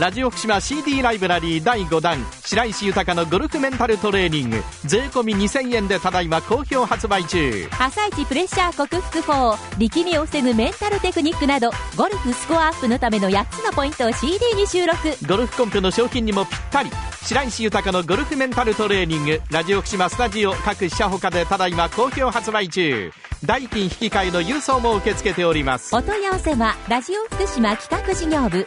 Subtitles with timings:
[0.00, 4.60] ラジオ福島 CD ライブラリー第5弾白石豊のゴルフメンタルトレーニング。
[4.84, 7.68] 税込み2000円でただいま好評発売中。
[7.78, 14.96] 朝一プレッシャー克服法力みを防ぐメンタルテクニックなどゴルフスコアアップのための8つのポイントを CD に収録。
[15.28, 16.90] ゴルフコンペの賞金にもぴったり。
[17.22, 19.40] 白石豊のゴルフメンタルトレーニング。
[19.52, 23.12] ラジオ福島スタジオ各社ほかでただいま好評発売中。
[23.44, 25.94] 代金引き換えの郵送も受け付けております。
[25.94, 28.66] お問い合わせはラジオ福島企画事業部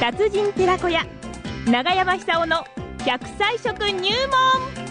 [0.00, 1.04] 達人寺子屋
[1.66, 2.64] 長山久夫の
[3.06, 4.89] 百歳食入門。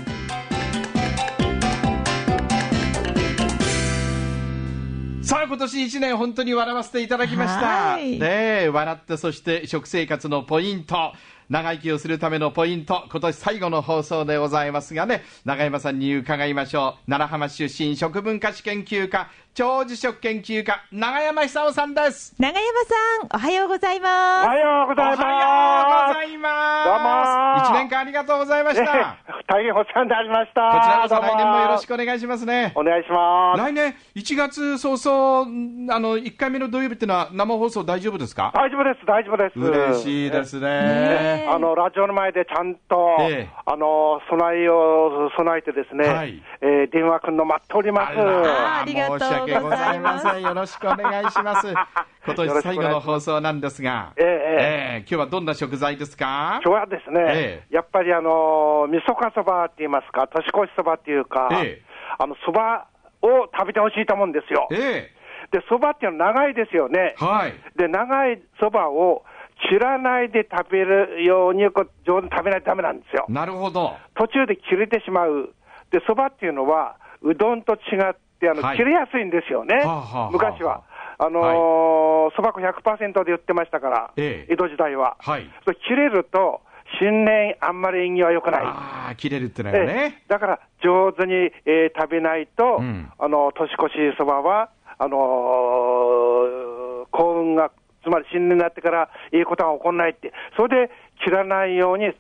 [5.29, 7.91] さあ今年1年本当に笑わせていただきました。
[7.91, 11.13] はいねえ、笑ってそして食生活のポイント。
[11.49, 17.09] 長生きをするためのポイント、今年最後の放送でございますがね、長山さんに伺いましょう。
[17.09, 22.35] 奈良浜出身食文化史研究家、長寿食研究家、長山久夫さんです。
[22.37, 25.21] 長山さんおはようございおますはようございます。
[25.23, 27.65] おはようございます。
[27.65, 28.83] どうも一年間ありがとうございました。
[28.83, 28.85] え
[29.27, 30.61] え大変お世話になりました。
[30.61, 32.71] こちらこそ来年もよろしくお願いしますね。
[32.75, 33.59] お願いします。
[33.59, 38.51] 来年1月早々、んあの、1回目の土曜日っていうのは生放送大丈夫ですか？
[38.53, 39.59] 大丈夫です、大丈夫です。
[39.59, 41.38] 嬉しいですね。
[41.47, 48.13] あの、ラジオの前でちゃんと、ええあの、備えを備えてですね、はいえー電話くんの待っております。
[48.17, 50.41] ありがとうございます申し訳ございません。
[50.41, 51.67] よろしくお願いします。
[52.25, 56.59] 今年最後の放送なんですが、ええええ今日はどんな食材ですか？
[56.63, 62.87] 今日はですね、えやっぱりあの、味噌かそばって言いますか、年越しそばっていうか、ええあの、そば
[63.21, 64.67] を食べてほしいと思うんですよ。
[64.71, 65.11] え
[65.51, 67.25] で、そばっていうのは長いですよねえ。
[67.25, 67.53] はい。
[67.75, 69.23] で、長いそばを
[69.69, 73.25] 切らないで食べるように、こう上手に食べないとダメなんですよ。
[73.29, 73.93] なるほど。
[74.15, 75.53] 途中で切れてしまう。
[75.91, 77.77] で、そばっていうのは、うどんと違
[78.09, 79.75] って、あの、はい切れやすいんですよね。
[79.77, 80.83] はあはあはあ昔は。
[81.21, 85.17] あのーそば粉100%で売ってましたから、ええ江戸時代は。
[85.19, 85.49] はい。
[85.65, 86.61] それ切れると、
[86.99, 88.61] 新年あんまり縁起は良くない。
[88.63, 90.23] ああ、切れるってのがええね。
[90.27, 91.33] だから上手に、
[91.65, 97.71] えー食べないと、うんあの年越しそばはあのー幸運が、
[98.09, 100.93] つまり新年になってからいいことが起こらないって、それで
[101.23, 102.11] 切らないように、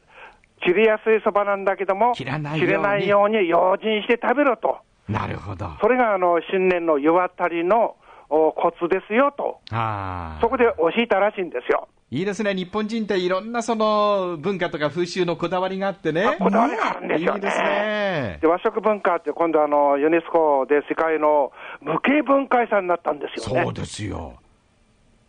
[0.61, 5.71] 切りやすいそばなんだけども、切らないように切れないように用心して食べろと、なるほど。
[5.81, 7.95] それがあの新年の世渡りの
[8.29, 10.41] おコツですよと、ああ。
[10.41, 11.87] そこで教えたらしいんですよ。
[12.11, 12.55] いいですね。
[12.55, 16.37] 日本人っていろんなその文化とか風習のこだわりがあってね。
[16.39, 17.37] こだわりがあるんですよね。
[17.37, 18.47] いいですねで。
[18.47, 21.51] 和食文化って今度あの、ユネスコで世界の
[21.81, 23.63] 無形文化遺産になったんですよね。
[23.63, 24.33] そうですよ。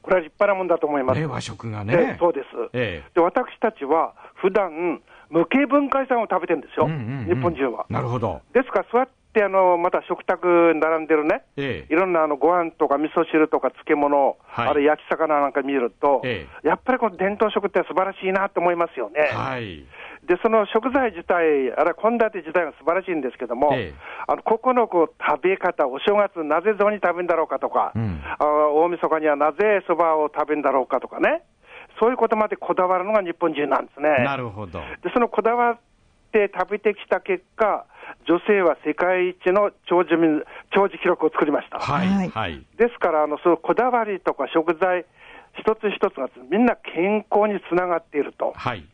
[0.03, 1.21] これは立派なもんだと思います。
[1.21, 2.17] ね、和食がえねえ。
[2.19, 3.21] そうです、ええで。
[3.21, 7.87] 私たちは普段無形文化遺産を食べてるんですよ、うんうんうん日本人は。
[7.89, 8.41] なるほど。
[8.53, 19.31] ですから、そうやってあのまた食卓に並んでるね、ええいろんなあのご飯とか味噌汁とか漬物、はいあるいは焼き魚なんか見ると、えやっぱりこの伝統食って素晴らしいなと思いますよね。
[19.33, 19.85] はい。
[20.27, 23.95] で、その食材自体、あるいは献立自体が素晴らしいんですけども、ええ
[24.27, 31.43] あのここのこう食べ方、お正月、なぜ雑に食べるんだろうかとか、うんあ大晦日にはなぜそばを食べるんだろうかとかね、
[31.99, 34.25] そういうことまでこだわるのが日本人なんですね。
[34.25, 34.81] なるほど。
[35.03, 35.79] で、そのこだわっ
[36.31, 37.87] て食べてきた結果、
[38.27, 40.43] 女性は世界一の長寿民
[40.75, 41.79] 長寿記録を作りました。
[41.79, 42.09] はい。
[42.09, 42.65] はいはい。
[42.77, 45.05] ですから、あのそのこだわりとか食材、
[45.59, 48.53] 一つ一つがみんな健康につながっていると。
[48.57, 48.85] はい。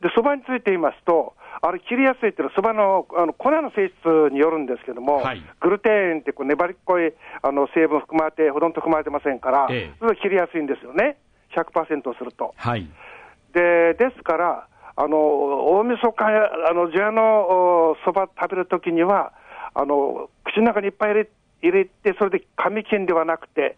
[0.00, 7.12] で、そばについて言いますと、あれ、切りやすいっていうのは、そばのあの粉の性質によるんですけども、はいグルテンってこう粘りっこい
[7.42, 11.16] あの成分含まれて、ほとんど含まれてませんから、ええそれは切りやすいんですよね、
[11.54, 12.54] 100%をすると。
[12.56, 12.86] はい。
[13.52, 19.32] でですから、あの大晦日、あの除夜のおそば食べるときには
[19.74, 21.28] あの、口の中にいっぱい入れ
[21.62, 23.76] 入れて、それで噛み切んではなくて、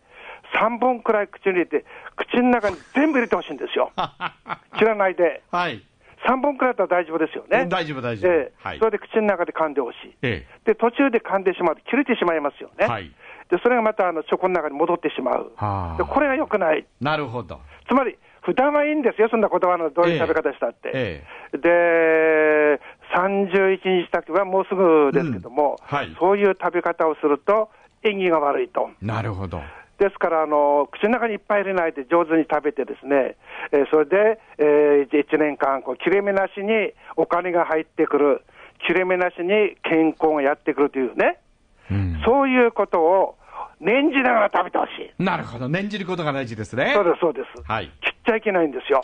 [0.54, 1.84] 3本くらい口に入れて、
[2.16, 3.90] 口の中に全部入れてほしいんですよ、
[4.78, 5.42] 切らないで。
[5.50, 5.82] はい。
[6.26, 7.66] 3本くらいだったら大丈夫ですよね。
[7.66, 10.14] 大丈夫大丈夫ええはいそれで口の中で噛んでほしい。
[10.22, 12.86] えで、途中で噛んでしまうと切れてしまいますよね。
[12.86, 13.12] はい
[13.50, 15.52] で、それがまたあのチョコの中に戻ってしまう。
[15.56, 16.84] はあで、これが良くない。
[17.00, 17.60] なるほど。
[17.88, 20.90] つまり、普段はいいんですよ、そんなこだわりのどういう食べ方したって。
[20.94, 21.22] え
[21.52, 22.80] で、
[23.14, 27.68] 31日先はもうすぐですけども、うんはいそういう食べ方をすると、
[28.02, 28.88] 縁起が悪いと。
[29.02, 29.60] なるほど。
[29.98, 33.36] ですからあの、口の中にいっぱい入れないで上手に食べてですね、
[33.70, 38.40] えーそれで、え1年間こう、切れ目なしにお金が入ってくる、
[38.86, 41.38] 切れ目なしに健康がやってくるというね、
[41.90, 42.22] うん。
[42.24, 43.38] そういうことを
[43.80, 45.22] 念じながら食べてほしい。
[45.22, 45.68] なるほど。
[45.68, 46.92] 念じることが大事ですね。
[46.94, 47.62] そうです、そうです。
[47.64, 47.90] はい。
[48.28, 49.02] ちゃいけないんですよ。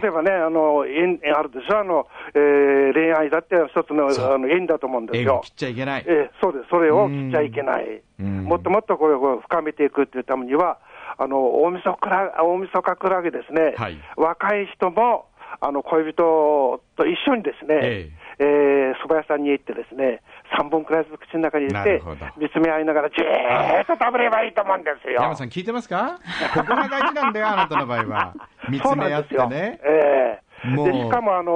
[0.00, 5.50] 例えばね、あの、縁、あるでしょ、あの、えー恋愛だって一つのあの縁だと思うんですよ切。
[5.52, 6.04] っちゃいけない。
[6.06, 6.66] えーそうです。
[6.70, 8.02] それを切っちゃいけない。
[8.20, 10.78] うんもっともっとこれを深めていくっていうためには、
[11.18, 15.26] あの、大晦日くら、大晦日くらげですね、はい若い人も、
[15.60, 20.20] あの、恋人と一緒にですね、ええー蕎麦屋さんに行ってですね、
[20.58, 22.04] 3本くらいずつ口の中に入れて
[22.38, 25.20] 見つめ合いながらじーっと食べればいいと思うんですよ。
[25.22, 26.18] 山さん聞いてますか？
[26.54, 28.34] ここが大事なんだよ、あなたの場合は。
[28.68, 29.50] 見つめ合ってねよ。。
[29.52, 31.52] ええもうで、しかもあの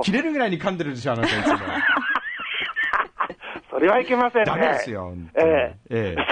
[0.00, 1.58] ー切れるぐらいに噛んでるでしょ、あなたいつも。
[3.70, 4.46] それはいけませんね。
[4.46, 6.26] ダメですよえええ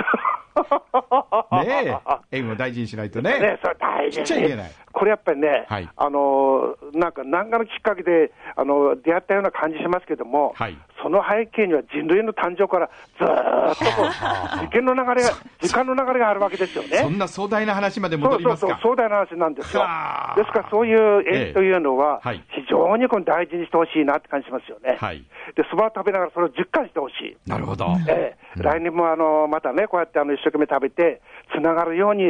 [1.66, 1.98] ね
[2.30, 3.38] え、縁を大事にしないとね。
[3.40, 16.96] ね、それ大事切っちゃいけないこれやっぱりね、はいあのーなんか、何かのきっかけで、あの出会ったような感じしますけども、はいその背景には人類の誕生からずーっとこう、時間の流れが、時間の流れがあるわけですよね。
[16.96, 20.34] そんな壮大な話までそうそうそう戻りますか。、壮大な話なんですよはあ。
[20.34, 24.96] ですから、そういう縁というのは非常にこの大事にしてほしいなって感じしますよね。
[24.98, 25.22] はい
[25.56, 27.36] で、そばを食べながらそれを実感してほしい。
[27.46, 27.86] なるほど。
[28.08, 31.20] ええ来年もあのまたね、こうやってあの一生懸命食べて、
[31.52, 32.24] つながるように、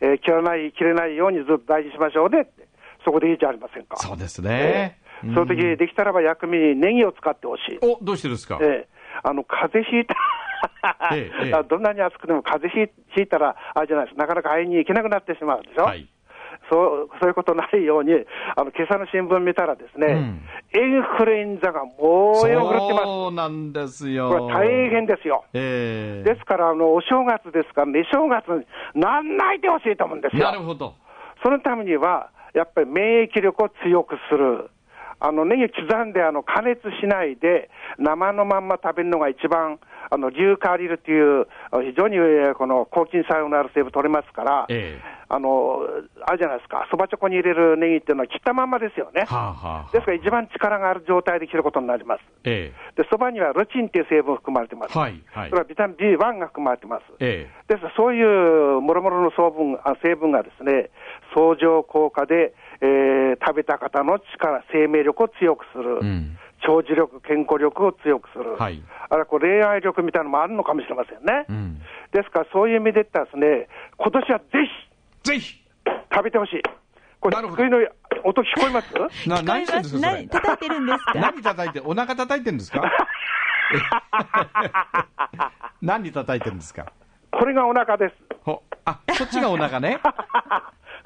[0.00, 2.68] えー切らない、切れないようにずっと大事にしましょうねって、
[3.04, 3.96] そこでいいじゃありませんか。
[3.96, 4.98] そうですえね。
[4.98, 5.01] え
[5.34, 7.78] その時できたらば薬味にネギを使ってほしい。
[7.82, 8.58] お、どうしてですか？
[8.60, 8.88] ええ
[9.24, 10.14] あの風邪ひいた
[11.14, 15.84] ええ どんなに暑くても風邪ひひいたら、あれじゃないです、なかなか会いに行けなくなってしまうでしょ？
[15.84, 16.06] はい。
[16.70, 18.12] そうそういうことないように、
[18.56, 20.40] あの今朝の新聞見たらですね、うん
[20.74, 23.04] インフルエンザがもうよくってます。
[23.04, 24.30] そうなんですよ。
[24.30, 25.44] これ大変ですよ。
[25.52, 28.64] ええですから、あのお正月ですからね、正月に
[28.94, 30.44] なんないでほしいと思うんですよ。
[30.46, 30.94] なるほど。
[31.44, 34.70] そのためには、やっぱり免疫力を強くする。
[35.24, 39.78] あのネギ刻んであの加熱しないで、生のまんま食べるのが一番、
[40.10, 45.78] あの硫化アリルという、あ非常にえーこの抗菌作用のある成分取れますから、ええあの
[46.26, 49.24] あるじゃないですか、そばチョコに入れるネギっていうのは切ったまんまですよね。
[49.28, 52.20] はあ、はあはあ、ですから一番力がある状態で切ることになります。
[52.44, 54.98] えで、そばにはルチンっていう成分含まれてます。
[54.98, 57.04] はいはいそれからビタミン B1 が含まれてます。
[57.20, 60.90] ええですからそういうもろもろの成分あ成分がですね、
[61.32, 62.52] 相乗効果で、
[62.82, 66.36] えー食べた方の力、生命力を強くする、うん。
[66.64, 68.82] 長寿力、健康力を強くする、はい。
[69.08, 71.46] あるいはこう恋愛力みたいなのもあるのかもしれませんね。
[71.48, 71.80] うん。
[72.12, 74.44] ですからそういう意味で言ったらですね、今年はぜ
[75.24, 75.40] ぜひ。
[75.40, 75.64] ひ
[76.14, 76.62] 食べてほしい。
[77.20, 77.78] これ、机の
[78.24, 78.94] 音聞こえます？
[79.28, 81.14] な何してるんですか何叩いてるんですか？
[81.18, 82.82] 何叩いてお腹叩いてるんですか？
[85.80, 86.86] 何叩いてるんですか？
[87.32, 88.14] これがお腹です。
[88.44, 89.98] ほあそっちがお腹ね。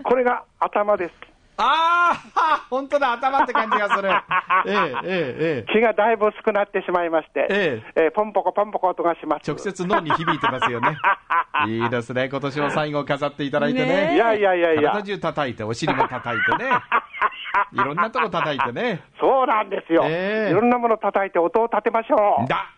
[0.03, 1.15] これが頭です。
[1.59, 4.11] ああ本当だ頭って感じがする。
[4.67, 5.73] ええええええ。
[5.73, 8.09] 気がだいぶ薄くなってしまいまして、ええ。
[8.09, 9.49] ーポンポコポンポコ音がします。
[9.49, 10.97] 直接脳に響いてますよね。
[11.67, 13.87] いいですね今年も最後飾っていただいてね。
[13.87, 14.91] ねいやいやいやいや。
[14.93, 16.71] 体、中叩いてお尻も叩いてね。
[17.73, 19.03] いろんなとこ叩いてね。
[19.19, 20.51] そうなんですよ、ええ。
[20.51, 22.49] いろんなものを叩いて音を立てましょう。
[22.49, 22.76] だ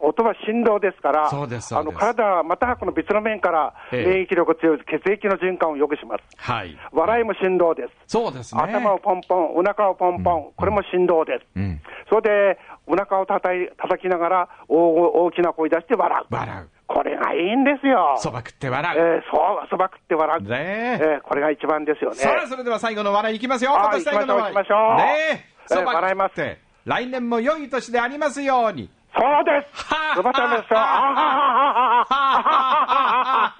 [0.00, 6.22] 音は振動ですから、そうですそうですあの体はまたこの別の面からええ免疫力強い血液の循環を良くします。
[6.36, 7.88] はい笑いも振動です。
[8.06, 11.46] そうですね頭をポンポン、お腹をポンポン、これも振動です。
[11.56, 16.34] うんそれで、お腹を叩い叩きながら大大きな声出して笑う。
[16.34, 18.16] 笑うこれがいいんですよ。
[18.18, 20.42] そば食って笑うえーそう、そば食って笑う。
[20.42, 22.16] ねええーこれが一番ですよね。
[22.16, 23.72] さあ、それでは最後の笑いいきますよ。
[23.74, 24.54] あ今年最後の笑い。
[24.56, 28.90] 行きましょうねえ、えーそば笑います来年も良い年でありますように。
[29.22, 29.84] そうです。
[29.86, 30.80] はあそば食べですよ。
[30.80, 33.54] あはははは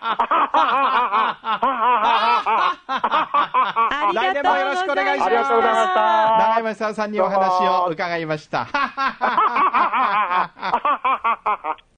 [3.93, 5.27] ありがとうございます来年もよろしくお願いします。
[5.27, 6.01] ありがとうございました
[6.37, 8.67] 長山久夫さんにお話を伺いました。